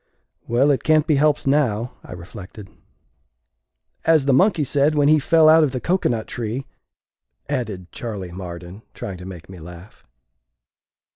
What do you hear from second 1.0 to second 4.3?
be helped now," I reflected." As